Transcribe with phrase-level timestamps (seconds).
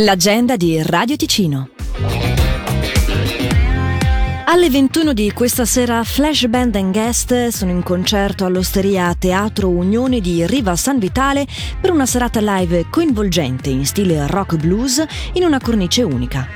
[0.00, 1.70] L'agenda di Radio Ticino.
[4.44, 10.20] Alle 21 di questa sera Flash Band and Guest sono in concerto all'Osteria Teatro Unione
[10.20, 11.48] di Riva San Vitale
[11.80, 16.46] per una serata live coinvolgente in stile rock blues in una cornice unica.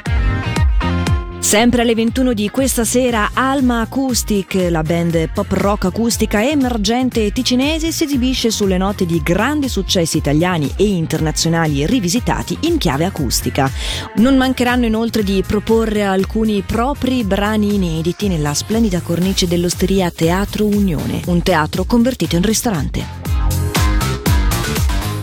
[1.52, 7.92] Sempre alle 21 di questa sera Alma Acoustic, la band pop rock acustica emergente ticinese,
[7.92, 13.70] si esibisce sulle note di grandi successi italiani e internazionali rivisitati in chiave acustica.
[14.16, 21.20] Non mancheranno inoltre di proporre alcuni propri brani inediti nella splendida cornice dell'osteria Teatro Unione,
[21.26, 23.21] un teatro convertito in ristorante.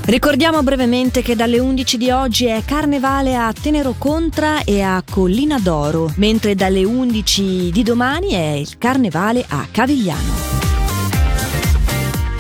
[0.10, 5.60] Ricordiamo brevemente che dalle 11 di oggi è carnevale a Tenero Contra e a Collina
[5.60, 10.49] d'Oro, mentre dalle 11 di domani è il carnevale a Cavigliano.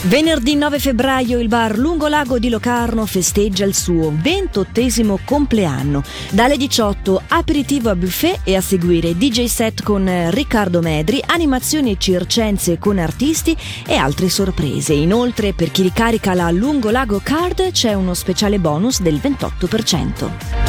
[0.04, 6.04] Venerdì 9 febbraio il bar Lungolago di Locarno festeggia il suo ventottesimo compleanno.
[6.30, 12.80] Dalle 18 aperitivo a buffet e a seguire DJ set con Riccardo Medri, animazioni circense
[12.80, 14.94] con artisti e altre sorprese.
[14.94, 20.69] Inoltre per chi ricarica la Lungolago Card c'è uno speciale bonus del 28%.